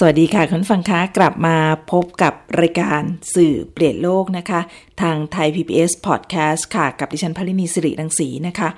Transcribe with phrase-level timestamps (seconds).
[0.00, 1.56] สวัสดีค่ะคุณฟังคะกลับมา
[1.92, 3.02] พบกับรายการ
[3.34, 4.60] สื่อเปลี่ยนโลกนะคะ
[5.02, 8.68] ทางไทย PBS Podcast ค่ะ กับดิฉันพลินีสิริรังสีนะคะ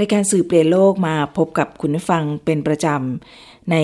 [0.00, 3.76] รายการสื่อเปลี่ยนโลกมาพบกับคุณฟังเป็นประจำใน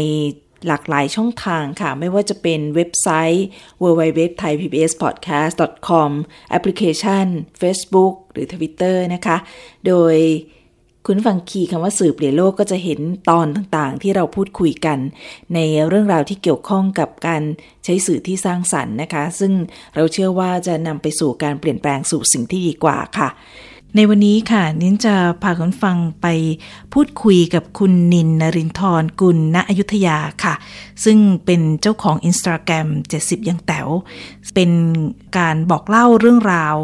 [0.67, 3.47] หลากหลายช่องทางค่ะ ไม่ว่าจะเป็นเว็บไซต์
[3.83, 6.11] www.thaipbspodcast.com
[6.51, 7.27] แอปพลิเคชัน
[7.61, 9.37] Facebook หรือ Twitter นะคะ
[9.87, 10.17] โดย
[11.07, 14.99] คุณฟังคีย์คำว่าสื่อเปลี่ยนโลกก็จะเห็นตอนต่างๆ ที่เราพูดคุยกัน
[15.55, 17.43] ในเรื่องราวที่เกี่ยวข้องกับการ
[17.85, 19.53] ใช้สื่อที่สร้างสรรค์นะคะ ซึ่ง
[19.95, 23.29] เราเชื่อว่าจะนำไปสู่การเปลี่ยนแปลงสู่สิ่งที่ดีกว่าค่ะ
[23.97, 26.27] ในวันนี้ค่ะ นิ้นจะพาคุณฟังไป
[26.93, 30.55] พูดคุยกับคุณนินนรินทร์กุลณอยุธยาค่ะ
[31.05, 33.89] ซึ่งเป็นเจ้าของอินสตาแกรม70 ยังแต๋ว
[34.55, 34.71] เป็น
[35.39, 36.75] การบอกเล่าเรื่องราว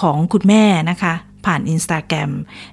[0.00, 1.14] ของคุณแม่นะคะ
[1.46, 2.30] ผ่านอินสตาแกรม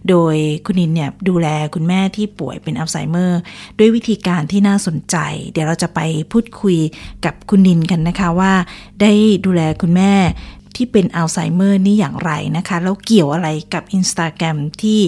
[0.10, 3.40] โดยคุณนินเนี่ยดูแลคุณแม่ที่ป่วยเป็นอัลไซเมอร์
[3.80, 5.18] ด้วยวิธีการที่น่าสนใจ
[5.52, 6.00] เดี๋ยวเราจะไป
[6.32, 6.78] พูดคุย
[7.26, 8.54] กับคุณนินกันนะคะว่า
[9.02, 9.12] ได้
[9.46, 10.14] ดูแลคุณแม่
[10.76, 15.00] ที่เป็นอัลไซเมอร์นี่อย่างไรนะคะ แล้วเกี่ยวอะไรกับอินสตาแกรมที่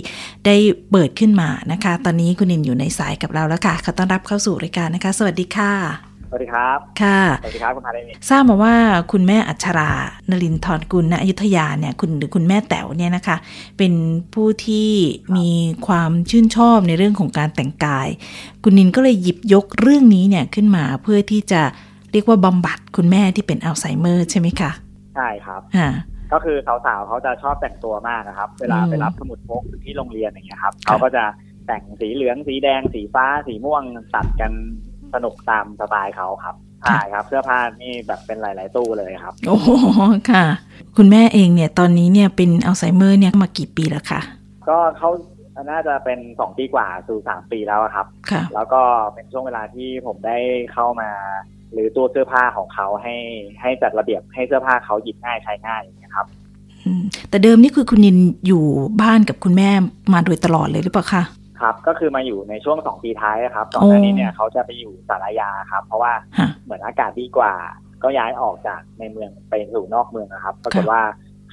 [0.45, 0.55] ได้
[0.91, 8.75] เปิดขึ้นมานะคะ ตอนนี้คุณนินอยู่ในสายกับเราแล้วค่ะขอต้อนรับเข้าสู่รายการนะคะ สวัสดีค่ะ วัสดีครับ ค่ะ สวัสดีครับคุณพาได้นี่ทราบมาว่า
[9.11, 9.91] คุณแม่อัชรา
[10.29, 13.37] นลินทร์กุลณอยุธยาเนี่ยคุณหรือคุณแม่แต๋วเนี่ยนะคะ
[13.77, 13.93] เป็น
[14.33, 14.89] ผู้ที่
[15.37, 15.49] มี
[15.87, 18.07] ความชื่นชอบในเรื่องของการแต่งกาย
[18.63, 21.61] คุณนินก็เลยหยิบยกเรื่องนี้เนี่ยขึ้นมาเพื่อที่จะ
[22.11, 24.71] เรียกว่าบำบัดคุณแม่ที่เป็นอัลไซเมอร์ใช่ไหมคะ
[25.15, 25.89] ใช่ครับอ่า
[26.33, 31.23] ก็คือสาวๆเขาจะชอบแต่งตัวมากนะครับ เวลาอืมไปรับสมุดพกที่โรงเรียนอย่างเงี้ยครับค่ะเขาก็จะ
[31.67, 33.83] แต่งสีเหลืองสีแดงสีฟ้าสีม่วง
[34.15, 34.51] ตัดกัน
[35.13, 39.69] สนุกตามสไตล์เขาครับใช่ครับ เสื้อผ้านี่แบบเป็นหลาย ๆ ตู้เลยครับ โอ้โห
[40.31, 40.45] ค่ะ
[40.97, 44.21] คุณแม่เองเนี่ยตอนนี้เนี่ยเป็นอัลไซเมอร์เนี่ยมากี่ปีแล้วคะ
[44.67, 45.09] ก็เขา
[45.71, 48.81] น่าจะเป็นสองปีกว่าสู่สามปีแล้วอะครับค่ะแล้วก็
[49.13, 50.37] เป็นช่วงเวลาที่ผมได้
[50.73, 51.09] เข้ามา
[51.73, 53.15] หรือตัวเสื้อผ้าของเขาให้
[53.61, 56.27] ให้จัดระเบียบให้เสื้อผ้าเขาหยิบง่ายใช้ง่ายอย่างเงี้ยครับ
[56.85, 58.63] อืมแต่เดิมนี่คือคุณนินอยู่
[59.01, 59.69] บ้านกับคุณแม่
[60.13, 61.23] มาโดยตลอดเลยหรือเปล่าคะ
[61.63, 67.53] ครับก็คือมาอยู่ในช่วงสองปีท้ายครับก่อนหน้านี้เนี่ยเขาจะไปอยู่สารยาครับ เพราะว่าฮะเหมือนอากาศดีกว่า
[68.03, 71.01] ก็ย้ายออกจากในเมืองไปสู่นอกเมืองนะครับปรากฏว่า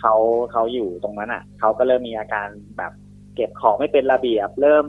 [0.01, 0.15] เขา
[0.53, 2.47] เขาอยู่ตรงนั้นอะเขาก็เริ่มมีอาการ
[2.79, 2.93] แบบ
[3.35, 4.87] เก็บของไม่เป็นระเบียบ เริ่ม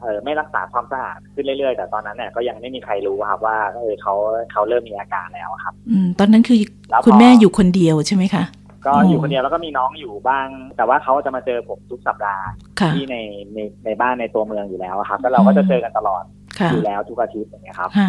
[0.00, 4.14] เออไม่รักษาความสะอาดขึ้นเรื่อยๆ แต่ตอนนั้นเนี่ยก็ยังไม่มีใครรู้ครับว่าเออเขา
[4.52, 6.58] เขาเริ่มมีอาการแล้วครับ อืมตอนนั้นคือ
[6.90, 8.44] แล้วพอคุณแม่อยู่คนเดียวใช่ไหมคะ
[8.86, 12.44] ก็อ๋อออยู่คนเดียวแล้วก็มีน้องอยู่บ้าง แต่ว่าเขาจะมาเจอผมทุกสัปดาห์
[12.80, 13.16] ค่ะที่ใน
[13.54, 16.22] ในในบ้านในตัวเมืองอยู่แล้วครับแล้วเราก็จะเจอกันตลอด
[16.60, 18.08] ค่ะอยู่แล้วทุกอาทิตย์อย่างเงี้ยครับค่ะ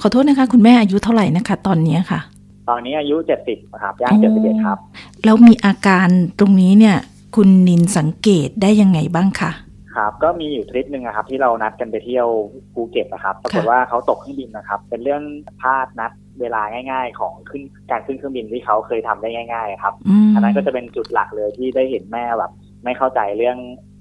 [0.00, 2.20] ขอโทษนะคะ คุณแม่อายุเท่าไหร่นะคะ ตอนนี้ค่ะ
[2.68, 4.78] ตอนนี้อายุเจ็ดสิบครับย่างเจ็ดสิบเอ็ดครับ
[5.24, 6.08] แล้วมีอาการ
[6.38, 6.96] ตรงนี้เนี่ย
[7.36, 9.50] คุณนินสังเกตได้ยังไงบ้างคะ
[9.96, 12.28] ครับก็มีอยู่ทริปหนึ่งนะครับ ที่เรานัดกันไปเที่ยว
[12.72, 15.22] ภูเก็ตนะครับปรากฏว่าเขาตกเครื่องบินนะครับ เป็นเรื่อง
[15.60, 22.52] พลาดนัด เวลาง่าย ๆ ของขึ้นการขึ้นเครื่องบินที่เขาเคยทำได้ง่าย ๆ ครับอืมอันนั้นก็จะเป็นจุดหลักเลยที่ได้เห็นแม่แบบ
[22.84, 23.58] ไม่เข้าใจเรื่อง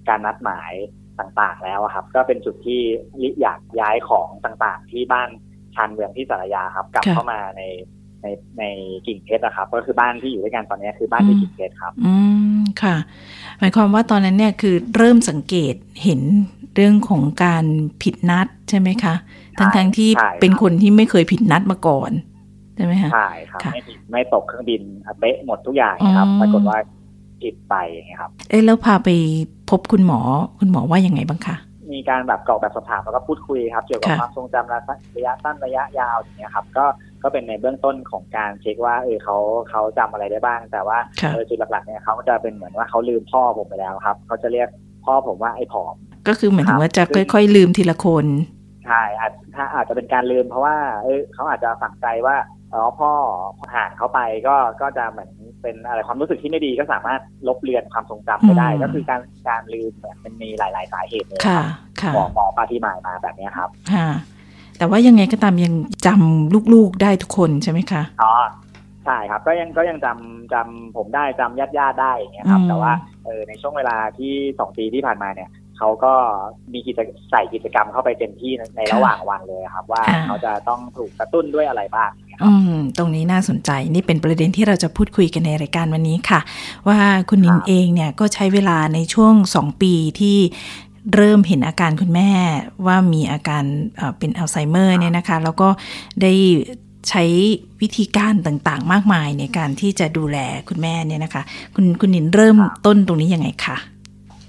[0.10, 0.74] การนัดหมาย
[1.20, 2.82] ต่างๆ แล้วอะครับ ก็เป็นจุดที่
[3.22, 5.30] ลิอยากย้ายของต่างๆ ที่บ้าน
[5.76, 7.62] ชานเมืองที่สารยาครับ กลับเข้ามาใน
[8.22, 8.28] ใน
[8.60, 8.64] ใน
[9.08, 12.16] กิ่งเพชรนะครับ ก็คือบ้านที่อยู่ด้วยกันตอนนี้คือบ้านที่กิ่งเพชรครับ อื
[12.56, 12.96] มค่ะ
[13.60, 16.22] หมายความว่าตอนนั้นเนี่ยคือเริ่มสังเกตเห็น
[16.76, 17.66] เรื่องของการ
[18.04, 19.16] ผิดนัดใช่ไหมคะ
[19.60, 22.12] ทั้งทงๆที่ใช่ครับเป็นคนที่ไม่เคยผิดนัดมาก่อน
[22.76, 26.78] ใช่ไหมคะใช่ครับค่ะไม่ผิดไม่ตกเครื่องบินอะเป๊ะหมดทุกอย่างนะครับอ๋อปรากฏว่า
[27.42, 29.10] ผิดไปอย่างเงี้ยครับ เอ๊ะแล้วพาไป
[29.70, 30.20] พบคุณหมอ
[30.60, 31.56] คุณหมอว่ายังไงบ้างคะ
[31.94, 34.72] มีการแบบกรอกแบบสอบถามแล้วก็พูดคุยครับ เกี่ยวกับค่ะความทรงจำ
[35.16, 36.86] ระยะสั้นระยะยาวอย่างเงี้ยครับ ก็
[37.24, 39.38] ก็เป็นในเบื้องต้นของการเช็คว่าเออเขา
[39.70, 44.70] เขาจำอะไรได้บ้าง แต่ว่าค่ะเออจุดหลักๆเนี่ยเขาก็จะเป็นเหมือนว่าเขาลืมพ่อผมไปแล้วครับเขาจะเรียก
[45.06, 45.96] พ่อผมว่าไอ้ผอม
[46.28, 48.26] ก็คือเหมือนถึงว่าจะครับค่อย ๆ ลืมทีละคน
[48.86, 52.36] ใช่อาจถ้าอาจจะเป็นการลืมเพราะว่า เออเขาอาจจะฝังใจว่า
[52.74, 53.12] อ๋อพ่อ
[53.76, 55.30] ห่างเขาไปก็ก็จะเหมือน
[55.62, 61.62] เป็นอะไรความรู้สึกที่ไม่ดีก็สามารถลบเลือนความทรงจำไปได้อืมก็คือการการลืมเนี่ยมันมีหลาย ๆ สาเหตุเลยค่ะ
[62.02, 64.10] ครับค่ะหมอหมอปาที่หมายมาแบบเนี้ยครับค่ะ
[64.78, 65.74] แต่ว่ายังไงก็ตามยัง
[66.06, 68.34] จำลูกๆได้ทุกคนใช่ไหมคะอ๋อ
[69.06, 72.94] ใช่ครับก็ยังก็ยังจำจำผมได้จำญาติญาติๆได้อย่างเงี้ยครับอืมแต่ว่า
[73.26, 76.14] เออในช่วงเวลาที่สองปีที่ผ่านมาเนี่ย เขาก็
[76.74, 77.00] มีกิจ
[77.32, 82.10] ใส่กิจกรรมเข้าไปเต็มที่ในระหว่างวันเลยครับ ว่าเขาจะต้องถูกกระตุ้นด้วยอะไรบ้าง
[82.44, 86.40] อืมตรงนี้น่าสนใจนี่เป็นประเด็นที่เราจะพูดคุยกันในรายการวันนี้ค่ะ
[86.88, 87.00] ว่า
[87.30, 90.38] คุณนินเองเนี่ยก็ใช้เวลาในช่วงสองปีที่
[91.16, 92.32] เริ่มเห็นอาการคุณแม่
[92.86, 93.64] ว่ามีอาการ
[94.20, 95.70] เป็นอัลไซเมอร์เนี่ยนะคะ แล้วก็
[96.22, 96.34] ได้
[97.10, 97.24] ใช้
[97.82, 100.38] วิธีการต่างๆ มากมายในการที่จะดูแล
[100.70, 101.44] คุณแม่เนี่ยนะคะ
[101.76, 103.95] คุณคุณนินเริ่มต้นตรงนี้ยังไงคะเ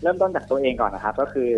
[0.07, 1.51] ริ่มต้นจากตัวเองก่อนนะครับ ก็คือ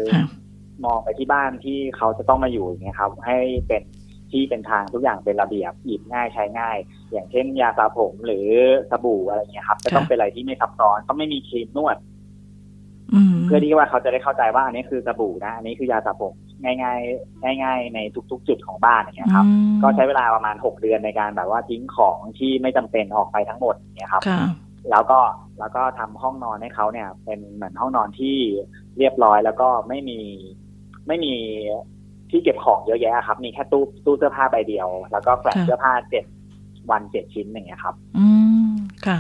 [0.85, 3.83] มองไปที่บ้านที่เขาจะต้องมาอยู่อย่างเงี้ยครับ ให้เป็น
[4.31, 6.77] ที่เป็นทางทุกอย่างเป็นระเบียบหยิบง่ายใช้ง่าย
[7.13, 8.47] อย่างเช่นยาสระผมหรือ
[8.91, 11.97] สบู่อะไรเงี้ยครับจะต้องเป็นอะไรที่ไม่ซับซ้อนต้องไม่มีครีมนวด
[13.47, 16.35] เพื่อที่ว่าเขาจะได้เข้าใจว่าอันนี้คือสบู่นะอันนี้คือยาสระผม
[16.65, 16.95] ง่า
[17.55, 17.99] ยๆ ง่าย ๆ ใน
[18.31, 19.47] ทุก ๆ จุดของบ้านอย่างเงี้ยครับ
[19.83, 24.23] ก็ใช้เวลาประมาณหกเดือนในการแบบว่าทิ้งของที่ไม่จำเป็นออกไปทั้งหมดเนี่ยครับ
[24.91, 25.19] แล้วก็
[25.59, 28.37] แล้วก็ทำห้องนอนให้เขาเนี่ย เป็นเหมือนห้องนอนที่
[28.99, 30.21] เรียบร้อย แล้วก็ไม่มี
[31.07, 31.35] ไม่มี
[32.31, 36.25] ที่เก็บของเยอะแยะครับ มีแค่ตู้ตู้เสื้อผ้าใบเดียว แล้วก็แฝงเสื้อผ้าเจ็ด
[36.91, 38.27] วันเจ็ดชิ้นอย่างเงี้ยครับ อื
[38.69, 38.71] ม
[39.07, 39.19] ค่ะ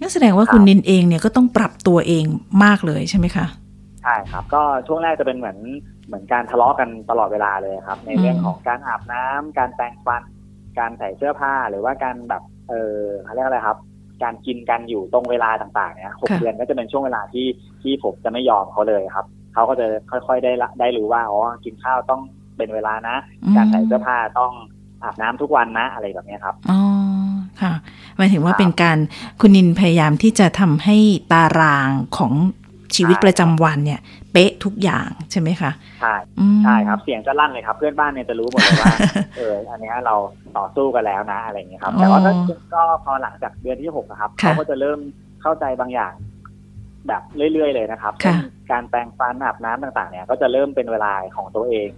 [0.00, 2.24] นั่นแสดงว่าคุณนินเองเนี่ยก็ต้องปรับตัวเอง
[2.64, 3.46] มากเลยใช่ไหมคะ
[4.02, 5.58] ใช่ครับ ก็ช่วงแรกจะเป็นเหมือน
[6.06, 10.22] เหมือนการทะเลาะกันตลอดเวลาเลยครับ ในเรื่องของการอาบน้ำการแปรงฟัน
[10.78, 13.78] การใส่เสื้อผ้าหรือว่าการแบบเออเขาเรียกอะไรครับ
[14.22, 17.46] การกินกันอยู่ตรงเวลาต่างๆเนี่ยหกเดือนก็จะเป็นช่วงเวลาที่
[17.82, 22.20] ที่ผมจะไม่ยอมเขาเลยครับเขาก็จะค่อยๆได้ได้รู้ว่าอ๋อกินข้าวต้อง
[22.56, 23.16] เป็นเวลานะ
[23.56, 24.52] การใส่เสื้อผ้าต้อง
[25.02, 26.80] อาบน้ำทุกวันนะอะไรแบบนี้ครับอ๋อ
[27.62, 27.72] ค่ะ
[28.16, 28.98] หมายถึงว่าเป็นการ
[29.40, 30.96] คุณนินพยายามที่จะทำให้
[31.32, 32.32] ตารางของ
[32.96, 34.00] ชีวิตประจำวันเนี่ย
[34.32, 35.70] เป๊ะทุกอย่างใช่ไหมคะ
[36.00, 36.14] ใช่
[36.64, 38.96] ใช่ครับเสียงจะลั่นเลยครับ เพื่อนบ้านเนี่ยจะรู้หมดเลยว่า
[39.36, 40.14] เอออันนี้เรา
[40.56, 42.20] ต่อสู้กันแล้วนะอะไรอย่างเงี้ยครับ แต่ว่า
[42.74, 44.98] ก็พอหลังจากเดือนที่หกนะครับเขาก็จะเริ่ม
[45.42, 46.12] เข้าใจบางอย่าง
[47.08, 48.12] แบบเรื่อยๆเลยนะครับ
[48.70, 51.88] การแปรงฟันอาบน้ำต่างๆ เนี่ย ก็จะเริ่มเป็นเวลาของตัวเอง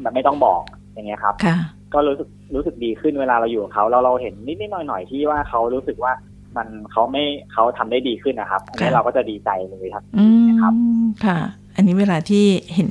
[0.00, 0.62] แบบไม่ต้องบอก
[0.94, 1.34] อย่างเงี้ยครับ
[1.94, 6.12] ก็รู้สึกรู้สึกดีขึ้นเวลาเราอยู่กับเขาเราเราเห็นนิดนิดหน่อยหน่อยที่ว่าเขารู้สึกว่า
[6.56, 10.04] มันเขาไม่เขาทำได้ดีขึ้นนะครับอันนี้เราก็จะดีใจเลยครับ
[10.48, 10.72] นะครับ
[11.26, 11.38] ค่ะ
[11.76, 12.44] อันนี้เวลาที่
[12.74, 12.88] เห็น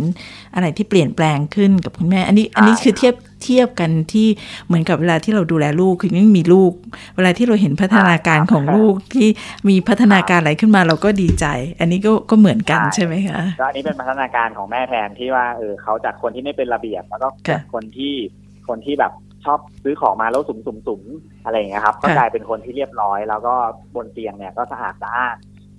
[0.56, 4.27] อะไรที่เปลี่ยนแปลงขึ้นกับคุณแม่ อันนี้อันนี้คือเทียบเทียบกันที่
[4.65, 6.71] เหมือนกับเวลาที่เราดูแลลูกคือไม่มีลูก
[7.15, 9.27] เวลาที่เราเห็นพัฒนาการของลูกที่
[9.69, 11.45] มีพัฒนาการอะไรขึ้นมาเราก็ดีใจ
[11.79, 18.13] อันนี้ก็ก็เหมือนกันใช่ไหมคะก็อันนี้เป็นพัฒนาการของแม่แทนที่ว่าเออเขาจากคนที่ไม่เป็นระเบียบแล้วก็จากคนที่
[18.67, 19.13] คนที่แบบ
[19.45, 23.56] ชอบซื้อของมาแล้วสุ่มๆอะไรอย่างเงี้ยครับ ก็กลายเป็นคนที่เรียบร้อย แล้วก็
[23.95, 25.36] บนเตียงเนี่ยก็สะอาดสะอาด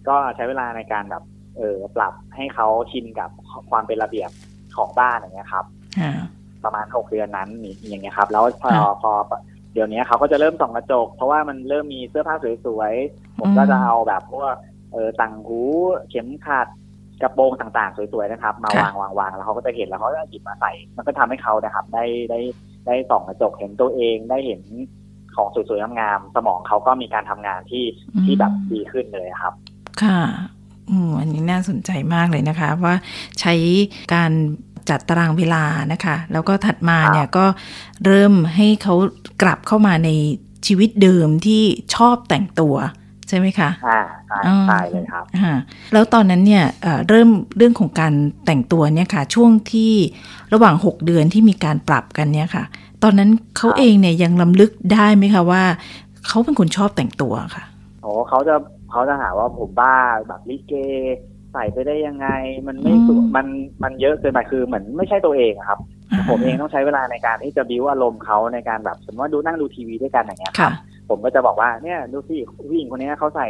[0.08, 1.22] ก็ใช้เวลาในการแบบ
[1.58, 3.30] เออปรับให้เขาชินกับ
[3.70, 4.30] ความเป็นระเบียบ
[4.76, 5.64] ของบ้านอย่างเงี้ยครับ
[6.64, 7.48] ประมาณหกเดือนนั้น
[7.88, 8.70] อย่างเงี้ยครับ แล้วพอ
[9.02, 9.12] พอ
[9.74, 12.34] เดี๋ยวนี้เขาก็จะเริ่มส่องกระจก เพราะว่ามันเริ่มมีเสื้อผ้า
[12.66, 14.52] สวยๆ ผมก็จะเอาแบบพวก
[14.92, 15.60] เออต่างหู
[16.10, 16.66] เข็มขัด
[17.22, 22.40] กระโปรงต่างๆ สวยๆนะครับ มาวางวางวางแล้วเขาก็จะเห็นแล้วเขาก็หยิบมาใส่ มันก็ทำให้เขานะครับ ได้ได้
[22.86, 24.62] ได้ส่องกระจกเห็นตัวเองได้เห็น
[25.36, 27.84] ของสวยๆงามๆสมองเขาก็มีการทำงานที่
[28.24, 29.54] ที่แบบดีขึ้นเลยครับ
[30.02, 30.20] ค่ะ
[30.90, 32.94] อืมอันนี้น่าสนใจมากเลยนะคะ ว่า
[33.40, 33.54] ใช้
[34.14, 34.30] การ
[34.90, 37.46] จัดตารางเวลานะคะ แล้วก็ถัดมาเนี่ยก็
[38.06, 38.94] เริ่มให้เขา
[39.42, 40.10] กลับเข้ามาใน
[40.66, 41.62] ชีวิตเดิมที่
[41.94, 42.74] ชอบแต่งตัว
[43.30, 44.00] ใช่ไหมคะอ่า
[44.66, 45.52] ใช่เลยครับอ่า
[45.92, 46.64] แล้วตอนนั้นเนี่ย
[47.08, 48.12] เริ่มเรื่องของการ
[48.46, 49.92] แต่งตัวเนี่ยค่ะ ช่วงที่
[50.52, 52.64] ระหว่างหกเดือนที่มีการปรับกันเนี่ยค่ะ
[53.02, 55.62] ตอนนั้นเขาเองเนี่ยยังลำลึกได้ไหมคะว่า
[56.26, 57.64] เขาเป็นคนชอบแต่งตัวค่ะ
[58.02, 58.54] โอ้เขาจะ
[58.90, 59.96] เขาจะหาว่าผมบ้า
[60.28, 60.74] แบบลิเก
[61.52, 62.28] ใส่ไปได้ยังไง
[62.66, 62.94] มันไม่
[63.36, 63.46] มัน
[63.82, 65.78] มันเยอะเกินไปคือเหมือนไม่ใช่ตัวเองครับ
[66.30, 70.72] ผมเองต้องใช้เวลาในการที่จะบิวอารมณ์เขาในการแบบ สมมติว่าดูนั่งดูทีวีด้วยกันอย่างเงี้ยครับ
[71.10, 72.36] ผมก็จะบอกว่าเนี่ยดูสิ
[72.68, 73.48] ผู้หญิงคนนี้เขาใส่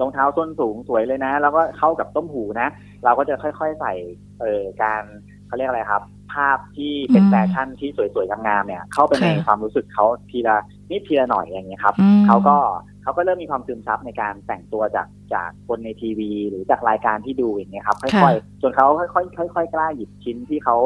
[0.00, 2.68] รองเท้าส้นสูงสวยเลยนะ แล้วก็เข้ากับต้มหูนะ
[3.04, 3.92] เราก็จะค่อยๆใส่
[4.40, 5.02] เอ่อการ
[5.46, 6.02] เขาเรียกอะไรครับ
[6.34, 10.56] ภาพที่เป็นแฟชั่นที่สวยๆงามๆเนี่ย เข้าไปในความรู้สึกเขาทีละ
[10.90, 11.94] นิดทีละหน่อยอย่างเงี้ยครับ
[12.26, 12.56] เขาก็
[13.02, 20.76] เขาก็เริ่มมีความซึมซับในการแต่งตัวจากจากคนในทีวี หรือจากรายการที่ดูอย่างเงี้ยครับค่อยๆจนเขาค่อยๆค่อยๆกล้าหยิบชิ้นที่เขา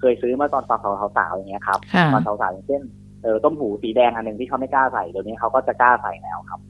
[0.00, 0.80] เคยซื้อเมื่อตอนตอน
[1.16, 1.78] สาวๆอย่างเงี้ยครับ
[2.12, 2.82] ตอนสาวๆอย่างเช่น
[3.24, 6.60] เออต้มหูสีแดงอันหนึ่งที่เขาไม่กล้าใส่เดี๋ยวนี้เขาก็จะกล้าใส่แล้วครับ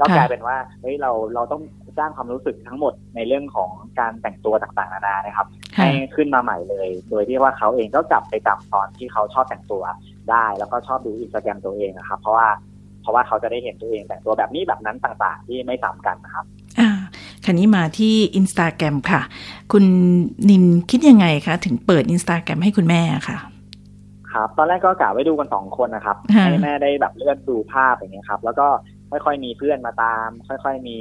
[0.00, 1.62] ก็กลายเป็นว่าเฮ้ยเราเราต้อง
[1.98, 9.82] สร้างความรู้สึกทั้งหมดในเรื่องของการแต่งตัวต่างๆนานานะครับ ให้ขึ้นมาใหม่เลย โดยที่ว่าเขาเองก็กลับไปจำตอนที่เขาชอบแต่งตัว
[10.30, 12.48] ได้ แล้วก็ชอบดูอินสตาแกรมตัวเองนะครับ เพราะว่า
[13.02, 16.44] เพราะว่าเขาจะได้เห็นตัวเองแต่งตัวแบบนี้แบบนั้นต่างๆ ที่ไม่ซ้ากันนะครับ
[16.80, 16.90] อ่า
[17.44, 19.20] คันนี้มาที่อินสตาแกรมค่ะ
[19.72, 19.84] คุณ
[20.48, 23.38] นินคิดยังไงคะถึงเปิดอินสตาแกรมให้คุณแม่ค่ะ
[24.32, 28.68] ครับ ตอนแรกก็กะไว้ดูกันสองคนนะครับ ให้แม่ได้แบบเลื่อนดูภาพอย่างเงี้ยครับ แล้วก็
[29.10, 30.98] ค่อยๆมีเพื่อนมาตาม ค่อย ๆ มี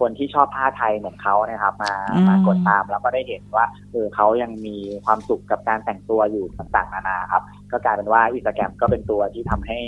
[0.00, 9.78] คนที่ชอบผ้าไทยเหมือนเขานะครับ มาอืมมากดตามแล้วก็ได้เห็นว่าเออเขายังมีความสุขกับการแต่งตัวอยู่ต่างๆนานาครับ ก็กลายเป็นว่าอินสตาแกรมก็เป็นตัวที่ทำให้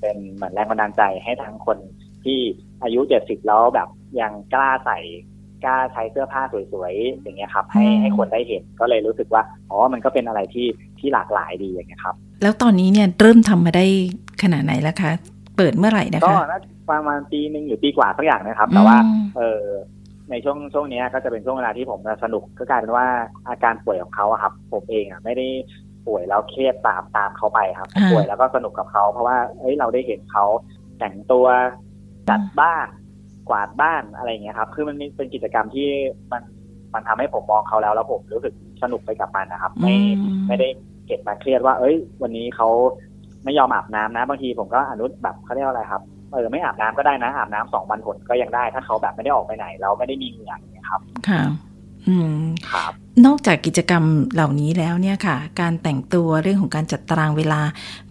[0.00, 1.78] เป็นเหมือนแรงบันดาลใจให้ทั้งคน
[2.24, 2.38] ที่
[2.82, 3.88] อายุเจ็ดสิบแล้วแบบ
[4.20, 4.98] ยังกล้าใส่
[5.64, 6.42] กล้าใช้เสื้อผ้า
[6.72, 10.66] สวยๆอย่างเงี้ยครับ ให้อืมให้คนได้เห็นก็เลยรู้สึกว่าอ๋อมันก็เป็นอะไรที่
[10.98, 13.86] ที่หลากหลายดีอย่างเงี้ยครับ แล้วตอนนี้เนี่ยเริ่มทำมาได้
[14.42, 15.12] ขนาดไหนแล้วคะ
[15.56, 19.62] เปิดเมื่อไหร่นะก็คะน่าจะประมาณปีหนึ่งหรือปีกว่าสักอย่างนะครับ แต่ว่าอืมเออ
[20.30, 23.06] ในช่วงช่วงเนี้ยก็จะเป็นช่วงเวลาที่ผมจะสนุกก็กลายเป็นว่า
[23.48, 25.46] อาการป่วยของเขาอะครับ ผมเองอะไม่ได้
[26.06, 30.44] ป่วยแล้วเครียดตามตามเขาไปครับผมป่วยแล้วก็สนุกกับเขาเพราะว่าเอ้ยเราได้เห็นเขา
[30.98, 31.46] แต่งตัว
[32.30, 32.86] จัดบ้าน
[33.48, 35.88] กวาดบ้านอะไรอย่างเงี้ยครับ คือมันมีเป็นกิจกรรมที่
[36.32, 36.42] มัน
[36.94, 42.68] มันทำให้ผมมองเขาแล้วแล้วผมรู้สึกสนุกไปกับมันนะครับ ไม่อืมไม่ได้เก็บมาเครียดว่า เอ้ย วันนี้เขา
[43.44, 46.02] ไม่ยอมอาบน้ำนะ บางทีผมก็อนุแบบเขาเรียกว่าอะไรครับ
[46.32, 51.42] เออไม่อาบน้ำก็ได้นะอาบน้ำสองวันผลก็ยังได้ ถ้าเขาแบบไม่ได้ออกไปไหนแล้วไม่ได้มีเหงื่ออย่างเงี้ยครับ ค่ะ
[52.08, 52.40] อืม
[52.70, 52.92] ครับ
[53.26, 57.60] นอกจากกิจกรรมเหล่านี้แล้วเนี่ยค่ะ การแต่งตัวเรื่องของการจัดตารางเวลา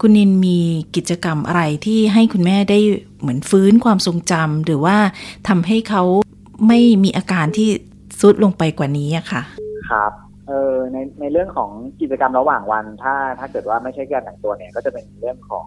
[0.01, 0.59] คุณนินมี
[0.95, 2.79] กิจกรรมอะไรที่ให้คุณแม่ได้
[3.19, 4.97] เหมือนฟื้นความทรงจำหรือว่า
[5.47, 6.03] ทำให้เขา
[6.67, 7.69] ไม่มีอาการที่
[8.19, 9.41] ซุดลงไปกว่านี้อะค่ะ
[9.89, 10.11] ครับ
[10.49, 15.65] เออในในเรื่องของกิจกรรมระหว่างวัน ถ้าถ้าเกิดว่าไม่ใช่การแต่งตัวเนี่ย ก็จะเป็นเรื่องของ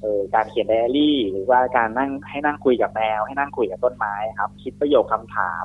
[0.00, 5.64] เออการเขียนไดอารี่ หรือว่าการนั่งให้นั่งคุยกับแมว ให้นั่งคุยกับต้นไม้ครับ คิดประโยคคำถาม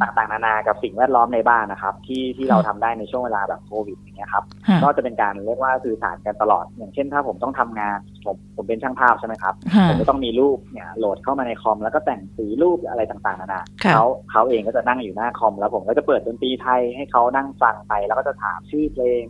[0.00, 19.22] ต่างๆ นานากับสิ่งแวดล้อมในบ้านนะครับ ที่ที่เราทำได้ในช่วงเวลาแบบโควิดอย่างเงี้ยครับค่ะก็จะเป็นการเรียกว่าสื่อสารกันตลอด อย่างเช่นถ้าผมต้องทำงานผมผมเป็นช่างภาพใช่ไหมครับค่ะผมก็ต้องมีรูปเนี่ยโหลดเข้ามาในคอม แล้วก็แต่งสีรูปอะไรต่างๆนานาค่ะเขาเขาเองก็จะนั่งอยู่หน้าคอม แล้วผมก็จะเปิดดนตรีไทยให้เขานั่งฟังไปแล้วก็จะถามชื่อเพลง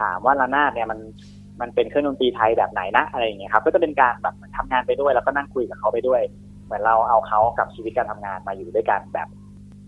[0.00, 0.98] ถามว่าระนาดเนี่ยมัน
[1.60, 6.20] มันเป็นเครื่องดนตรีไทยแบบไหนนะอะไรอย่างเงี้ยครับก็จะเป็นการแบบเหมือนทำงานไปด้วยแล้วก็นั่งคุยกับเขาไปด้วย
[6.66, 9.28] เหมือนเราเอาเขากับชีวิตการทำงานมาอยู่ด้วยกันแบบ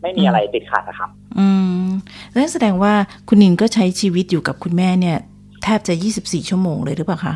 [0.03, 1.49] ไม่มีอะไรติดขัดนะครับ อื
[1.85, 1.89] ม
[2.35, 2.93] นั่นแสดงว่า
[3.29, 5.17] คุณนินก็ใช้ชีวิตอยู่กับคุณแม่เนี่ย
[5.63, 7.35] แทบจะ 24 ชั่วโมงเลยหรือเปล่าคะ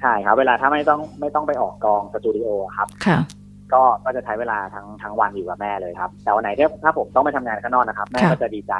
[0.00, 3.18] ใช่ครับ เวลาถ้าไม่ต้องไม่ต้องไปออกกองสตูดิโอครับค่ะ
[3.72, 8.74] ก็ก็จะใช้เวลาทั้งทั้งวันอยู่กับแม่เลยครับ แต่วันไหนที่ถ้าผมต้องไปทำงานข้างนอกนะครับ แม่ค่ะก็จะดีใจ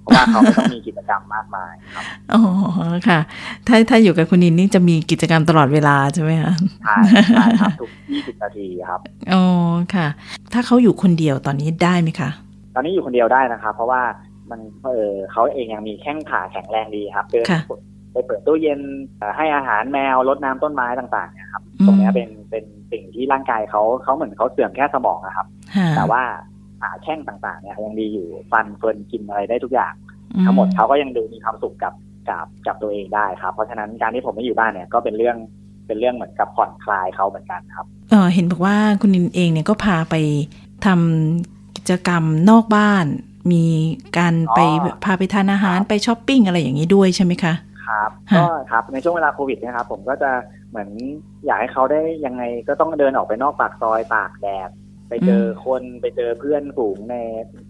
[0.00, 2.04] เพราะว่าเขาไม่ต้องมีกิจกรรมมากมายครับ
[2.34, 2.42] อ๋อ
[3.08, 3.18] ค่ะ
[3.66, 6.52] ถ้าถ้าอยู่กับคุณนินนี่จะมีกิจกรรมตลอดเวลาใช่ไหมคะ
[6.84, 6.96] ใช่
[7.34, 9.00] ใช่ครับทุก20นาทีครับ
[9.32, 9.42] อ๋อ
[9.94, 10.06] ค่ะ
[10.52, 12.30] ถ้าเขาอยู่คนเดียวตอนนี้ได้ไหมคะ
[12.74, 14.02] ตอนนี้อยู่คนเดียวได้นะครับ เพราะว่า
[14.50, 17.60] มันเออเขาเองยังมีแข้งขาแข็งแรงดีครับเดินค่ะ
[18.12, 18.80] ไปเปิดตู้เย็น
[19.18, 26.22] เอ่อให้อาหารแมวรดน้ำต้นไม้ต่างๆเนี่ยครับอืมตรงเนี้ยเป็นเป็นสิ่งที่ร่างกายเขาเขาเหมือนเขาเสื่อมแค่สมองนะครับค่ะแต่ว่า
[26.80, 29.94] ขาแข้งต่างๆเนี่ยยังดีอยู่ฟันเฟิร์นกินอะไรได้ทุกอย่าง
[30.34, 31.94] อืทั้งหมดเขาก็ยังดูมีความสุขกับ
[32.28, 35.36] กับกับตัวเองได้ครับ เพราะฉะนั้นการที่ผมไม่อยู่บ้านเนี่ยก็เป็นเรื่อง
[35.86, 40.14] เป็นเรื่องเหมือนกับผ่อนคลายเขาเหมือนกันครับเออเห็นบอกว่าคุณนินเองเนี่ยก็พาไป
[40.86, 43.06] ทำกิจกรรมนอกบ้าน
[43.52, 43.64] มี
[44.18, 47.54] การไปอ๋อพาไปทานอาหารไปช้อปปิ้งอะไรอย่างนี้ด้วยใช่ไหมคะ
[47.86, 50.30] ครับฮะก็ครับในช่วงเวลาโควิดเนะครับผมก็จะ
[50.70, 50.88] เหมือน
[51.46, 54.70] อยากให้เขาได้ยังไงก็ต้องเดินออกไปนอกปากซอยตากแดด
[55.10, 57.16] ไปเจอคนไปเจอเพื่อนฝูงใน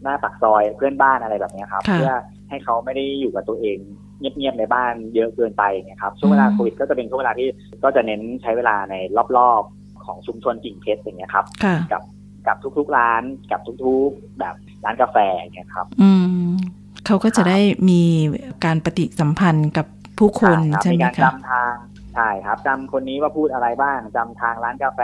[0.02, 2.12] หน้าปากซอยเพื่อนบ้านอะไรแบบเนี้ยครับค่ะเพื่อ
[2.50, 3.78] ให้เขาไม่ได้อยู่กับตัวเอง
[4.18, 7.48] เงียบๆในบ้านเยอะเกินไปเนี่ยครับช่วงเวลาอืมโควิดก็จะเป็นช่วงเวลาที่
[7.84, 8.94] ก็จะเน้นใช้เวลาใน
[9.36, 12.02] รอบๆของชุมชนกิ่งเพชรอย่างเงี้ยครับค่ะกับ
[12.46, 14.54] กับทุกๆร้านกับทุกๆแบบ
[14.84, 16.10] ร้านกาแฟอย่างเงี้ยครับ อื
[16.46, 16.50] ม
[17.06, 17.58] เขาก็จะได้
[17.90, 18.02] มี
[18.64, 19.86] การปฏิสัมพันธ์กับ
[20.18, 21.74] ผู้คนรับใช่ไหมมีการคะจำทาง
[22.14, 25.00] ใช่ครับจำคนนี้ว่าพูดอะไรบ้างจำทางร้านกาแฟ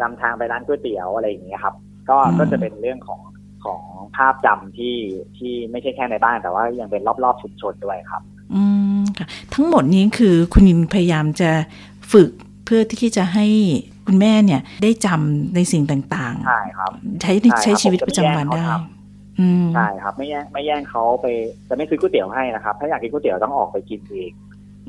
[0.00, 1.74] จำทางไปร้านก๋วยเตี๋ยวอะไรอย่างเงี้ยครับ
[2.10, 3.20] ก็อืมก็จะเป็นเรื่องของ
[3.64, 3.82] ของ
[4.16, 4.96] ภาพจำที่
[5.36, 8.22] ที่ไม่ใช่แค่ในบ้านแต่ว่ายังเป็นรอบๆชุมชนด้วยครับ
[8.54, 8.62] อื
[8.98, 11.50] มค่ะทั้งหมดนี้คือคุณนินพยายามจะ
[12.12, 12.30] ฝึก
[12.64, 13.46] เพื่อที่จะให้
[14.06, 21.26] คุณแม่เนี่ย ได้จำในสิ่งต่างใช่ครับๆใช้ใช่ครับใช้ชีวิตประจำวันผมจะไม่ได้แย่งเขาทอืมใช่ครับ ไม่แย่งไม่แย่งเขาไป
[21.68, 24.32] จะไม่ซื้อก๋วยเตี๋ยวให้นะครับ ถ้าอยากกินก๋วยเตี๋ยวต้องออกไปกินเอง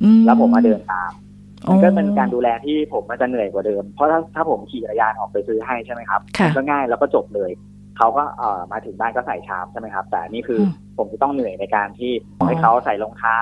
[0.03, 1.26] อืมแล้วผมมาเดินตามอ๋อ
[1.69, 7.51] มันก็เป็นการดูแลที่ผมมันจะเหนื่อยกว่าเดิม เพราะถ้าถ้าผมขี่จักรยานออกไปซื้อให้ใช่ไหมครับค่ะมันก็ง่ายแล้วก็จบเลย
[7.97, 13.37] เขาก็เอ่อมาถึงบ้านก็ใส่ชามใช่ไหมครับ แต่อันนี่คืออมผมจะต้องเหนื่อยในการที่อ๋อให้เขาใส่รองเท้า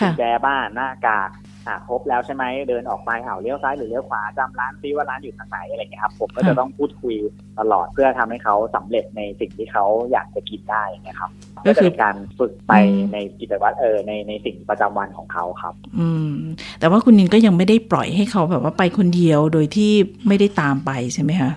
[0.00, 1.30] ค่ะกุญแจบ้านหน้ากาก
[1.68, 7.16] อะครบแล้วใช่ไหมเดินออกไปอ้าวเลี้ยวซ้ายหรือเลี้ยวขวาจำร้านซิว่าร้านอยู่ทางไหนอะไรเงี้ยครับผมก็จะต้องพูดคุย
[7.60, 11.30] ตลอดเพื่อทำให้เขาสำเร็จในสิ่งที่เขาอยากจะกินได้อย่างเงี้ยครับ
[11.66, 16.32] ก็ก็คือจะเป็นการฝึกไปอืมในกิจวัตรเออในในสิ่งประจำวันของเขาครับ อืม
[16.80, 19.92] แต่ว่าคุณนินก็ยังไม่ได้ปล่อยให้เขาแบบว่าไปคนเดียวโดยที่
[20.26, 21.52] ไม่ได้ตามไปใช่ไหมคะ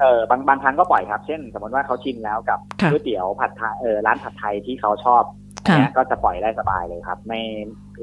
[0.00, 5.22] เออบางบางครั้งก็ปล่อยครับ เช่น สมมติว่าเขาชินแล้วกับค่ะก๋วยเตี๋ยวผัดไทยเออร้านผัดไทยที่เขาชอบ
[5.68, 7.42] ค่ะเนี้ยก็จะปล่อยได้สบายเลยครับ ไม่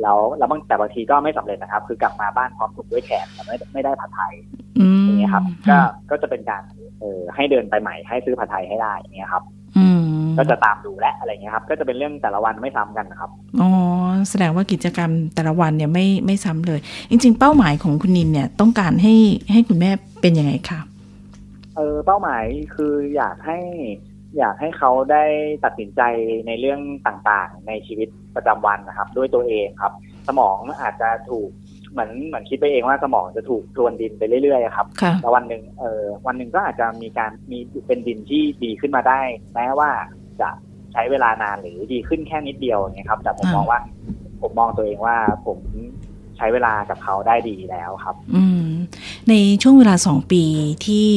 [0.01, 4.34] แล้วแล้วบางแต่บางทีก็ไม่สำเร็จนะครับ คือกลับมาบ้านพร้อมถูกด้วยแขกแต่ไม่ไม่ได้ผัดไทย
[4.80, 5.77] อืมอย่างเงี้ยครับ ก็
[6.10, 6.63] ก็จะเป็นการ
[7.00, 9.44] เออให้เดินไปใหม่ให้ซื้อผัดไทยให้ได้อย่างเงี้ยครับ
[9.77, 10.04] อืม
[10.38, 13.70] ก็จะตามดูและอะไรเงี้ยครับ ก็จะเป็นเรื่องแต่ละวันไม่ซ้ำกันนะครับอ๋อ
[14.30, 19.13] แสดงว่ากิจกรรมแต่ละวันเนี่ยไม่ไม่ซ้ำเลย จริง ๆ เป้าหมายของคุณนินเนี่ยต้องการให้
[19.51, 19.89] ให้คุณแม่
[20.22, 20.80] เป็นยังไงคะ
[21.78, 23.60] เออเป้าหมายคืออยากให้
[24.38, 25.24] อยากให้เขาได้
[25.64, 26.02] ตัดสินใจ
[26.48, 29.94] ในเรื่องต่างๆ ในชีวิตประจำวันนะครับ ด้วยตัวเองครับ
[30.28, 31.50] สมองอาจจะถูก
[31.92, 39.22] เหมือนเหมือนคิดไปเองว่าสมองจะถูกทวนดินไปเรื่อยๆครับค่ะแล้ววันหนึ่งเออวันหนึ่งก็อาจจะมีการมีเป็นดินที่ดีขึ้นมาได้
[39.56, 39.90] แม้ว่า
[40.42, 40.50] จะ
[40.94, 43.80] ใช้เวลานานหรือดีขึ้นแค่นิดเดียวอย่างเงี้ยครับ แต่ผมอ่ามมองว่า
[44.42, 45.58] ผมมองตัวเองว่าผม
[46.38, 48.67] ใช้เวลากับเขาได้ดีแล้วครับ อืม
[49.29, 50.44] ในช่วงเวลาสองปี
[50.86, 51.08] ที่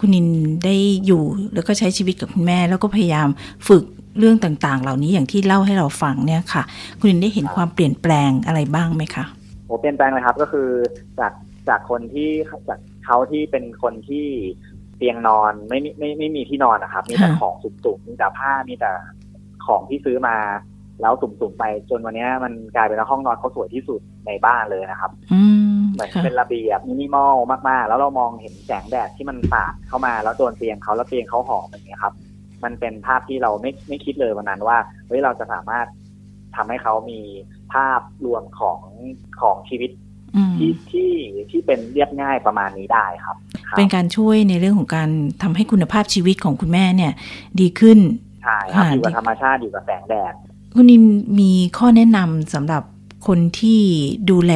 [0.00, 0.28] คุณนิน
[0.64, 1.22] ได้อยู่
[1.54, 3.28] แล้วก็ใช้ชีวิตกับคุณแม่ แล้วก็พยายาม
[3.68, 3.84] ฝึก
[4.18, 6.62] เรื่องต่างๆ เหล่านี้อย่างที่เล่าให้เราฟังเนี่ยค่ะ
[6.98, 9.24] คุณนินได้เห็นความเปลี่ยนแปลงอะไรบ้างไหมคะ
[9.66, 10.68] โหเปลี่ยนแปลงเลยครับก็คือ
[11.20, 11.32] จาก
[11.68, 12.30] จากคนที่
[12.68, 14.26] จากเขาที่เป็นคนที่
[14.96, 18.92] เตียงนอนไม่มีไม่ไม่มีที่นอนนะครับ มีแต่ค่ะของสุ่มๆมีแต่ผ้ามีแต่
[19.66, 20.36] ของที่ซื้อมา
[21.00, 25.42] แล้วสุ่มๆไปจนวันเนี้ยมันกลายเป็นว่าห้องนอนเขาสวยที่สุดในบ้านเลยนะครับอื
[25.76, 27.34] มเหมือนค่ะเป็นระเบียบมินิมอล
[27.68, 32.14] มากๆ แล้วเรามองเห็นแสงแดดที่มันสาดเข้ามาแล้วโดนเตียงเขาแล้วเตียงเขาหอมอย่างเงี้ยครับ
[32.64, 35.86] มันเป็นภาพที่เราไม่ไม่คิดเลยวันนั้นว่าเฮ้ยเราจะสามารถ
[36.56, 37.20] ทำให้เขามี
[37.72, 38.80] ภาพรวมของ
[39.40, 39.90] ของชีวิต
[40.36, 41.12] อืมที่ที่
[41.50, 43.36] ที่เป็นเรียบง่ายประมาณนี้ได้ครับ
[43.68, 45.10] ครับเป็นการช่วยในเรื่องของการ
[45.42, 47.12] ทำให้คุณภาพชีวิตของคุณแม่เนี่ย
[47.60, 47.98] ดีขึ้น
[48.42, 50.34] ใช่ครับค่ะอยู่กับธรรมชาติอยู่กับแสงแดด
[50.76, 51.02] คุณนิน
[51.40, 52.82] มีข้อแนะนำสำหรับ
[53.26, 53.80] คนที่
[54.30, 54.54] ดูแล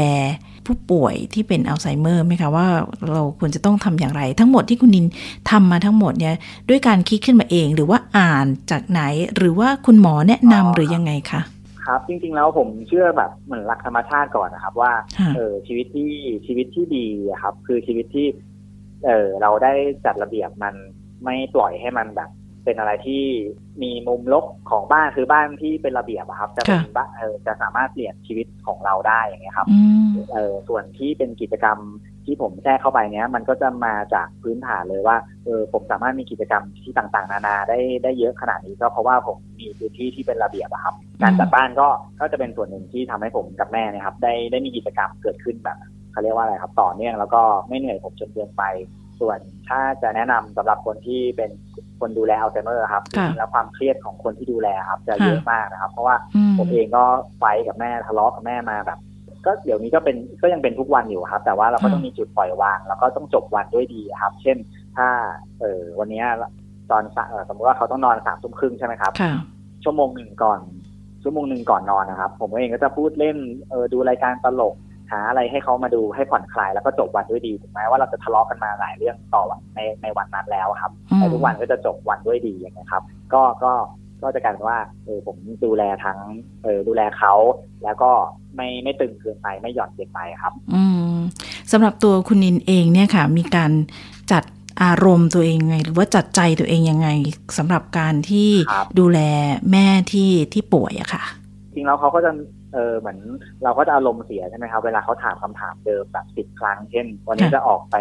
[0.66, 2.66] ผู้ป่วยที่เป็นอัลไซเมอร์ไหมคะว่า
[3.10, 5.06] เราควรจะต้องทำอย่างไร ทั้งหมดที่คุณนิน
[5.50, 6.34] ทำมาทั้งหมดเนี่ย
[6.68, 9.00] ด้วยการคิดขึ้นมาเอง หรือว่าอ่านจากไหน
[9.36, 11.40] หรือว่าคุณหมอแนะนำหรือยังไงคะ
[11.84, 14.92] ครับจริงๆแล้วผมเชื่อแบบเหมือนหลักธรรมชาติก่อนนะครับ ว่า
[15.36, 16.12] เออชีวิตที่
[16.46, 17.06] ชีวิตที่ดี
[17.42, 18.26] ครับ คือชีวิตที่
[19.06, 19.72] เออเราได้
[20.04, 20.74] จัดระเบียบมัน
[21.24, 22.30] ไม่ปล่อยให้มันแบบ
[22.64, 23.22] เป็นอะไรที่
[23.82, 31.78] มีมุมลบของบ้านคือบ้านที่เป็นระเบียบอะครับ จะเป็นบ้านเออจะสามารถเปลี่ยนชีวิตของเราได้อย่างเงี้ยครับอืมเออส่วนที่เป็นกิจกรรม
[32.24, 41.88] ที่ผมแทรกเข้าไปเนี้ย มันก็จะมาจากพื้นฐานเลยว่าเออผมสามารถมีกิจกรรมที่ต่างๆ นานาได้ได้เยอะขนาดนี้ก็เพราะว่าผมมีพื้นที่ที่เป็นระเบียบอะครับ การจัดบ้านก็
[42.20, 45.78] ก็จะเป็นส่วนหนึ่งที่ทำให้ผมกับแม่เนะครับ ได้ได้มีกิจกรรมเกิดขึ้นแบบ
[46.12, 48.62] เขาเรียกว่าอะไรครับต่อเนื่องแล้วก็ไม่เหนื่อยผมจนเกินไป
[49.20, 51.50] ส่วนถ้าจะแนะนำสำหรับคนที่เป็น
[52.00, 57.04] คนดูแลอัลไซเมอร์ครับจค่ะริงๆแล้วความเครียดของคนที่ดูแลครับจะเยอะมากนะครับ เพราะว่าอืมผมเองก็
[57.38, 58.98] ไฟท์กับแม่ทะเลาะกับแม่มาแบบ
[59.46, 64.56] ก็เดี๋ยวนี้ก็เป็นก็ยังเป็นทุกวันอยู่ครับ แต่ว่าเราก็ต้องมีจุดปล่อยวาง แล้วก็ต้องจบวันด้วยดีครับ เช่น
[64.96, 65.08] ถ้า
[65.60, 66.26] เออวันเนี้ย
[66.90, 69.32] ตอนสะเอ่อสมมติว่าเขาต้องนอนสามทุ่มครึ่งใช่ไหมครับค่ะ
[69.84, 70.60] ชั่วโมงหนึ่งก่อน
[71.22, 73.36] ชั่วโมงหนึ่งก่อนนอนนะครับ ผมเองก็จะพูดเล่น
[73.70, 74.74] เออดูรายการตลก
[75.10, 83.02] หาอะไรให้เขามาดูให้ผ่อนคลายแล้วก็จบวันด้วยดีถึงแม้ว่าเราจะทะเลาะกันมาหลายเรื่องต่อวันในในวันนั้นแล้วครับอืมแต่ทุกวันก็จะจบวันด้วยดีอย่างนี้ยครับ
[83.34, 83.72] ก็ก็
[84.22, 86.18] ก็จะกลายเป็นว่าเออผมดูแลทั้ง
[86.64, 87.34] เออดูแลเขา
[87.84, 88.10] แล้วก็
[88.56, 91.14] ไม่ไม่ตึงเกินไปไม่หย่อนเกินไปครับ อืม
[91.72, 93.72] สำหรับตัวคุณนินเองเนี่ยค่ะ มีการ
[94.32, 94.44] จัด
[94.82, 97.08] อารมณ์ตัวเองยังไง หรือว่าจัดใจตัวเองยังไง
[97.58, 99.18] สำหรับการที่ครับดูแล
[99.72, 101.22] แม่ที่ที่ป่วยอะค่ะ
[101.74, 102.30] จริงแล้วเขาก็จะ
[102.74, 103.18] เออเหมือน
[103.64, 107.96] เราก็จะอารมณ์เสียใช่ไหมครับเวลาเขาถามคำถามเดิมแบบสิบครั้ง เช่น วันนี้ค่ะจะออกไป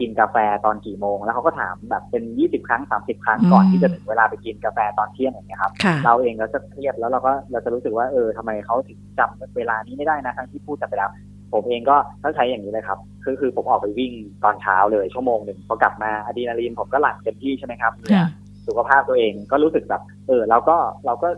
[0.00, 11.10] กินกาแฟตอนกี่โมง แล้วเขาก็ถามแบบเป็นยี่สิบครั้งสามสิบครั้งก่อนที่จะถึงเวลาไปกินกาแฟตอนเที่ยงอย่างเงี้ยครับค่ะเราเองก็จะเครียดแล้วเราก็เราจะรู้สึกว่าเออทำไมเขาถึงจำเวลานี้ไม่ได้นะทั้งที่พูดกันไปแล้ว
[11.52, 14.12] ผมเองก็ต้องใช้อย่างนี้เลยครับคือคือผมออกไปวิ่ง
[14.44, 18.28] ตอนเช้าเลยชั่วโมงหนึ่งพอกลับมาอะดรีนาลีนผมก็หลั่งเต็มที่ใช่ไหมครับเหงื่อค่ะ
[18.66, 21.28] สุขภาพตัวเองก็รู้สึกแบบเออเราก็เราก็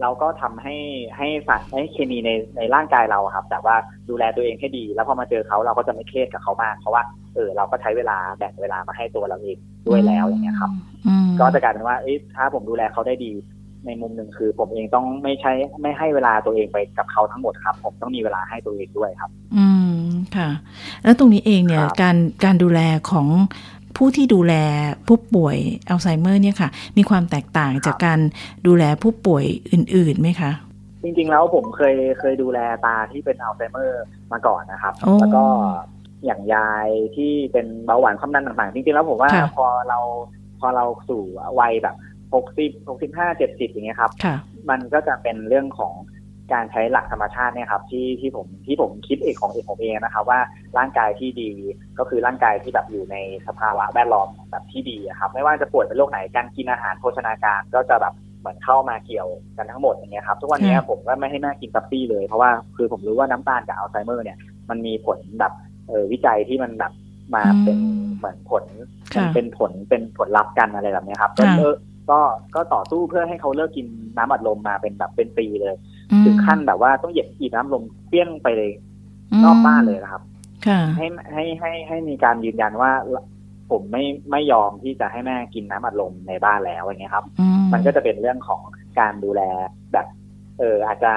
[0.00, 0.76] เราก็ทำให้
[1.16, 3.74] ให้สารให้เคมีในในร่างกายเราอะครับ แต่ว่า
[4.10, 7.02] ดูแลตัวเองให้ดี แล้วพอมาเจอเขาเราก็จะไม่เครียดกับเขามากเพราะว่า
[7.34, 9.56] เออเราก็ใช้เวลาแบ่งเวลามาให้ตัวเราเอง
[9.88, 10.70] ด้วยแล้วอย่างเงี้ยครับ
[11.06, 13.32] อืมก็จะกลายเป็นว่าเอ้ยถ้าผมดูแลเขาได้ดี
[13.86, 15.52] ในมุมหนึ่งคือ ผมเองต้องไม่ใช้
[15.82, 19.94] ไม่ให้เวลาตัวเองไปกับเขาทั้งหมดครับ ผมต้องมีเวลาให้ตัวเองด้วยครับ อืม
[20.36, 20.50] ค่ะ
[21.04, 23.26] แล้วตรงนี้เองเนี่ยครับการการดูแลของ
[23.96, 24.54] ผู้ที่ดูแล
[25.08, 25.56] ผู้ป่วย
[25.88, 28.18] อัลไซเมอร์เนี่ยค่ะ มีความแตกต่างจากการ
[28.66, 30.50] ดูแลผู้ป่วยอื่นๆไหมคะ
[31.02, 34.02] จริงๆแล้วผมเคยเคยดูแลตาที่เป็นอัลไซเมอร์
[34.32, 35.44] มาก่อนนะครับโอ้แล้วก็
[36.24, 39.98] อย่างยายที่เป็นเบาหวานความดันต่างๆ จริงๆแล้วผมว่าค่ะพอเรา
[40.60, 41.22] พอเราสู่
[41.60, 41.96] วัยแบบ
[42.34, 44.36] หกสิบหกสิบห้าเจ็ดสิบอย่างเงี้ยครับค่ะ
[44.70, 45.92] มันก็จะเป็นเรื่องของ
[46.52, 50.40] การใช้หลักธรรมชาติเนี่ยครับที่ที่ผมที่ผมคิดเองของเองผมเองนะครับว่า
[50.78, 51.50] ร่างกายที่ดี
[51.98, 64.38] ก็คือร่างกายที่แบบอยู่ในสภาวะแวดล้อมแบบที่ดีอะครับไม่ว่าจะป่วยเป็นโรคไหนการกินอาหารโภชนาการก็จะแบบเหมือนเข้ามาเกี่ยวกันทั้งหมดอย่างเงี้ยครับทุกวันเนี้ยค่ะผมก็ไม่ให้แม่กินซับซี่เลยเพราะว่าคือผมรู้ว่าน้ำตาลกับอัลไซเมอร์เนี่ย
[64.70, 65.52] มันมีผลแบบ
[65.88, 66.92] เออวิจัยที่มันแบบ
[67.34, 67.78] มาเป็น
[68.16, 68.64] เหมือนผล
[69.34, 71.76] เป็นผลเป็นผลลัพธ์กันอะไรแบบนี้ครับก็เลิก
[72.10, 72.20] ก็
[72.54, 75.74] ก็ต่อสู้เพื่อให้เขาเลิกกินน้ำอัดลมมาเป็นแบบเป็นปีเลย
[76.24, 78.70] ถึงขั้นแบบว่าต้องเหยียบกีน้ำลมเปี้ยงไปเลย
[79.44, 80.22] นอกบ้านเลยนะครับ
[80.96, 82.92] ให้ให้ให้ให้มีการยืนยันว่า
[83.70, 87.24] ผมไม่ไม่ยอมที่จะให้แม่กินน้ำอัดลมในบ้านแล้วอย่างเงี้ยครับ
[87.72, 88.62] มันก็จะเป็นเรื่องของ
[88.98, 89.42] การดูแล
[89.92, 90.06] แบบ
[90.58, 91.12] เอออาจจะ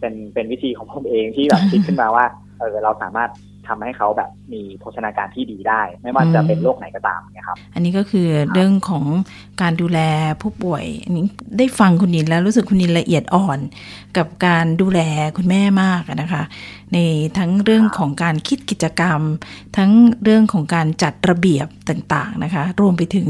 [0.00, 2.24] เป็นเป็นวิธีของผมเองที่แบบคิดขึ้นมาว่า
[2.58, 3.30] เออเราสามารถ
[3.68, 9.04] ทำให้เขาแบบ มีโภชนาการที่ดีได้ ไม่ว่าจะเป็นโรคไหนก็ตามนะครับ อันนี้ก็คือเรื่องของ
[9.62, 10.00] การดูแล
[10.42, 11.24] ผู้ป่วยอันนี้
[11.58, 13.58] ได้ฟังคุณนินแล้วรู้สึกคุณนินละเอียดอ่อน
[14.16, 15.00] กับการดูแล
[15.36, 16.42] คุณแม่มากนะคะ
[16.94, 16.98] ใน
[17.38, 19.20] ทั้งเรื่องของการคิดกิจกรรม
[19.76, 19.90] ทั้ง
[20.22, 23.28] เรื่องของการจัดระเบียบต่างๆนะคะ รวมไปถึง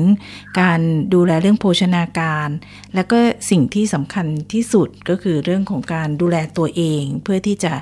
[0.61, 0.81] การ
[1.15, 2.49] ดูแลเรื่องโภชนาการ
[2.95, 3.19] แล้วก็
[3.51, 7.73] สิ่งที่สำคัญที่สุดก็คือเรื่องของการดูแลตัวเอง เพื่อที่จะ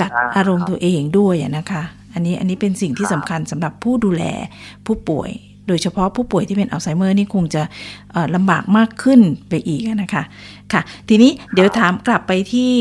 [0.00, 1.82] จัดอารมณ์ตัวเองด้วยนะคะ
[2.14, 4.24] อันนี้อันนี้เป็นสิ่งที่สำคัญสำหรับผู้ดูแล
[4.86, 5.32] ผู้ป่วย
[5.68, 7.62] โดยเฉพาะผู้ป่วยที่เป็นอัลไซเมอร์นี่คงจะ
[8.34, 10.22] ลำบากมากขึ้นไปอีกนะคะ
[10.72, 12.72] ค่ะ ทีนี้เดี๋ยวถามกลับไปที่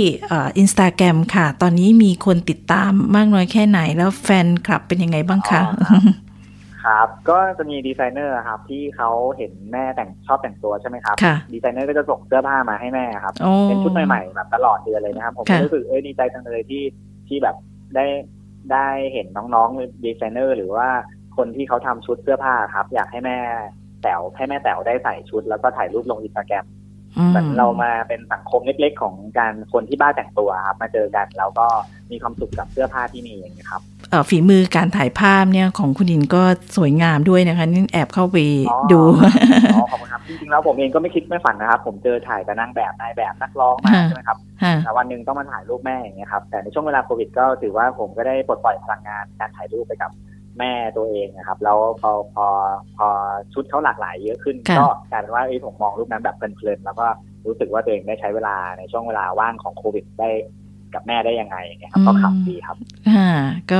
[0.57, 5.61] อินสตาแกรมค่ะ ตอนนี้มีคนติดตามมากน้อยแค่ไหน แล้วแฟนคลับเป็นยังไงบ้างคะ
[6.85, 11.15] ครับ ก็จะมีดีไซเนอร์ครับที่เขาเห็นแม่แต่งชอบแต่งตัวใช่ไหมครับ
[11.53, 16.83] ดีไซเนอร์ก็จะส่งเสื้อผ้ามาให้แม่ครับ เป็นชุดใหม่ๆแบบตลอดเดือนเลยนะครับ ผมรู้สึกเออดีใจจังเลยที่
[17.27, 17.55] ที่แบบ
[17.95, 18.05] ได้
[18.73, 20.87] ได้เห็นน้องๆดีไซเนอร์หรือว่า
[21.37, 23.37] คนที่เขาทำชุดเสื้อผ้าครับ อยากให้แม่
[24.03, 26.65] แต๋วให้แม่แต๋วได้ใส่ชุดแล้วก็ถ่ายรูปลงอินสตาแกรม
[27.29, 31.67] เหมือนเรามาเป็นสังคมเล็กๆ ของการคนที่บ้าแต่งตัวครับมาเจอกันแล้วก็
[32.11, 33.81] มีความสุขกับเสื้อผ้าที่มีอย่างนี้ครับ
[34.29, 36.43] ฝีมือการถ่ายภาพเนี่ยของคุณดินก็
[36.77, 38.37] สวยงามด้วยนะคะนี่แอบเข้าไป
[38.91, 39.01] ดู
[39.73, 44.37] อ๋อขอบคุณครับจริงๆแล้วผมเองก็ไม่คิดไม่ฝันนะครับ ผมเจอถ่ายกับนางแบบนายแบบนักร้องมาใช่ไหมครับ
[44.83, 50.11] แต่วันหนึ่งต้องมาถ่ายรูปแม่อย่างเงี้ยครับแต่ในช่วงเวลาโควิดก็ถือว่าผมก็ได้ปลดปล่อยพลังงานการถ่ายรูปไปกับ
[50.59, 52.45] แม่ตัวเองนะครับ แล้วพอพอ
[52.97, 53.07] พอ
[53.53, 57.05] ชุดเขาหลากหลายเยอะขึ้นก็กลายเป็นว่าไอ้ผมมองรูปนั้นแบบเพลินๆแล้วก็
[57.45, 60.29] รู้สึกว่าตัวเองได้ใช้เวลาในช่วงเวลาว่างของโควิดได้
[60.93, 61.57] กับแม่ได้ยังไง
[61.91, 62.77] ครับก็ขับดีครับ
[63.09, 63.27] อ่า
[63.71, 63.79] ก็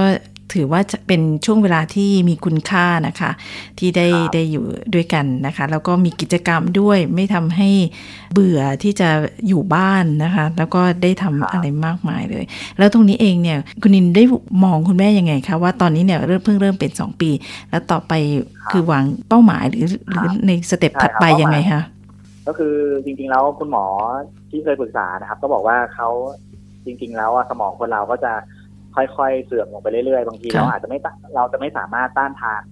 [0.54, 3.32] ถือว่าจะเป็นช่วงเวลาที่มีคุณค่านะคะ
[3.80, 7.70] ที่ได้ได้อยู่ด้วยกันนะคะ แล้วก็มีกิจกรรมด้วยไม่ทำให้
[8.34, 9.10] เบื่อที่จะ
[9.48, 12.44] อยู่บ้านนะคะ แล้วก็ได้ทำอะไรมากมายเลย
[12.78, 14.24] แล้วตรงนี้เองเนี่ยคุณนินได้
[14.64, 17.32] มองคุณแม่ยังไงคะว่าตอนนี้เนี่ยเริ่มเพิ่งเริ่มเป็น 2 ปี
[17.70, 18.14] แล้วต่อไป
[18.72, 21.82] คือวางเป้าหมายหรือหรือในสเต็ปถัดไปยังไงคะ
[22.48, 23.86] ก็คือจริง ๆ แล้วคุณหมอ
[24.50, 26.10] ที่เคยปรึกษานะครับ ก็บอกว่าเขา
[26.86, 28.34] จริง ๆ แล้วสมองคนเราก็จะ
[28.96, 31.00] ค่อยๆเสื่อมลงไปเรื่อยๆบางทีเราอาจจะไม่
[31.36, 32.64] เราจะไม่สามารถต้านทาน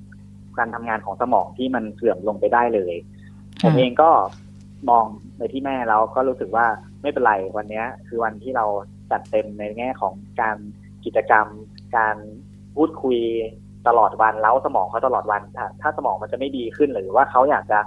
[0.57, 2.95] การทำงานของสมองที่มันเสื่อมลงไปได้เลย
[3.63, 4.09] ผมเองก็
[4.89, 5.05] มอง
[5.37, 6.65] ในที่แม่แล้วก็รู้สึกว่า
[7.01, 8.65] ไม่เป็นไรวันนี้คือวันที่เรา
[9.11, 10.57] จัดเต็มในแง่ของการ
[11.05, 11.47] กิจกรรม
[11.97, 12.15] การ
[12.75, 13.17] พูดคุย
[13.87, 17.79] ตลอดวันแล้วสมองเขาตลอดวันถ้าถ้าสมองมันจะไม่ดีขึ้นหรือว่าเขาอยากจะ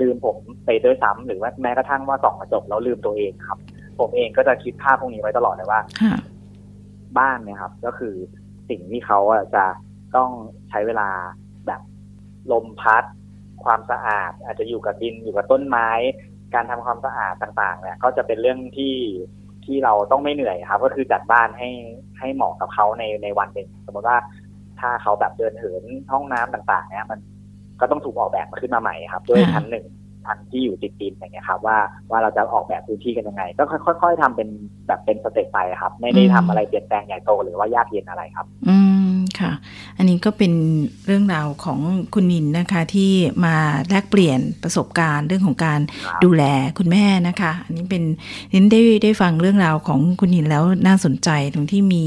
[0.00, 3.58] ลืมผมไปด้วยซ้ำหรือว่าแม้กระทั่งว่าส่องกระจกแล้วลืมตัวเองครับ
[3.98, 5.80] ผมเองก็จะคิดภาพพวกนี้ไว้ตลอดเลยว่า
[7.18, 8.14] บ้านเนี่ยครับ ก็คือ
[8.68, 9.20] สิ่งที่เขา
[9.54, 9.64] จะ
[10.16, 10.30] ต้อง
[10.70, 11.08] ใช้เวลา
[11.66, 11.80] แบบ
[12.52, 13.04] ลมพัด
[13.64, 15.90] ความสะอาด อาจจะอยู่กับดินอยู่กับต้นไม้
[16.54, 18.94] การทำความสะอาดต่างๆ เนี่ย ก็จะเป็นเรื่องที่
[19.64, 21.70] ที่เราต้องไม่เหนื่อยครับ ก็คือจัดบ้านให้
[22.18, 24.18] ให้เหมาะกับเขาในในวันหนึ่งสมมติว่า
[24.80, 27.18] ถ้าเขาแบบเดินเหินห้องน้ำต่าง ๆ เนี่ยมัน
[27.80, 29.84] ก็ต้องถูกออกแบบมาขึ้นมาใหม่ครับ ด้วยชั้นหนึ่ง
[30.24, 31.78] ชั้นที่อยู่ติดดินอย่างเงี้ยครับว่า
[32.10, 33.64] ว่าเราจะออกแบบพื้นที่กันยังไง ก็
[34.02, 34.48] ค่อยๆทำเป็น
[34.86, 38.76] แบบเป็นสเต็ปไปครับ ไม่ได้ทำอะไรเปลี่ยนแปลงใหญ่โตหรือว่ายากเย็นอะไรครับ อื
[39.08, 39.10] ม
[39.40, 39.52] ค่ะ
[39.98, 40.52] อันนี้ก็เป็น
[41.06, 41.80] เรื่องราวของ
[42.14, 43.12] คุณนินนะคะที่
[43.44, 43.56] มา
[43.88, 45.80] แลกเปลี่ยนประสบการณ์เรื่องของการ
[46.24, 46.44] ดูแล
[46.78, 48.02] คุณแม่นะคะ อันนี้เป็น
[48.54, 52.02] นินได้ได้ฟังเรื่องราวของคุณนินแล้วน่าสนใจตรงที่มี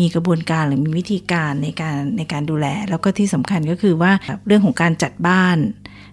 [0.00, 4.12] มีกระบวนการหรือมีวิธีการในการในการดูแล แล้วก็ที่สำคัญก็คือว่า
[4.46, 5.58] เรื่องของการจัดบ้าน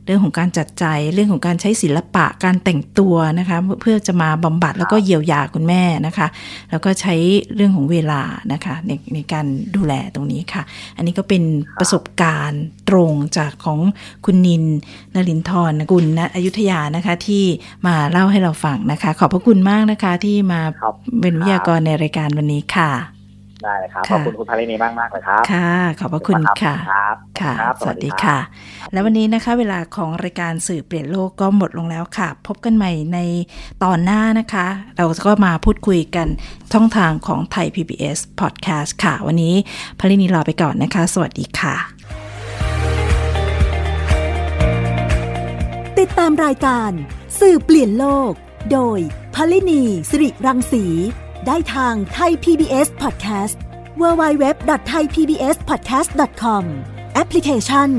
[0.05, 6.27] เรื่องของการจัดใจเรื่องของการใช้ศิลปะการแต่งตัวนะคะเพื่อจะมาบำบัดแล้วก็เยียวยาคุณแม่นะคะ
[6.71, 7.15] แล้วก็ใช้
[7.55, 8.21] เรื่องของเวลา
[8.53, 10.63] นะคะในในการดูแลตรงนี้ค่ะ
[10.97, 11.43] อันนี้ก็เป็น
[11.79, 13.79] ประสบการณ์ตรงจากของ
[14.25, 14.63] คุณนิน
[15.15, 17.43] นลินทร์กุลนะอยุธยานะคะที่
[17.87, 20.61] มาเล่าให้เราฟังนะคะ ขอบพระคุณมากนะคะที่มา
[21.21, 23.22] เป็นวิทยากรในรายการวันนี้ค่ะ
[23.65, 28.37] ได้ครับขอบคุณคุณพารินีมากมากเลยครับค่ะ ขอบพระคุณค่ะครับค่ะสวัสดีค่ะ
[28.91, 33.19] แล้ววันนี้นะคะ เวลาของรายการสื่อเปลี่ยนโลกก็หมดลงแล้วค่ะ พบกันใหม่ใน
[33.83, 36.27] ตอนหน้านะคะ เราก็มาพูดคุยกัน
[36.73, 39.55] ช่องทางของไทย PBS Podcast ค่ะ วันนี้
[39.99, 41.75] พารินีลาไปก่อนนะคะ สวัสดีค่ะ
[45.99, 46.91] ติดตามรายการ
[47.39, 48.31] สื่อเปลี่ยนโลก
[48.73, 48.99] โดย
[49.35, 50.85] พลินีสิริรังสี
[51.47, 53.55] ได้ทางไทย PBS Podcast
[54.01, 56.63] www.thaipbspodcast.com
[57.13, 57.89] แอปพลิเคชัน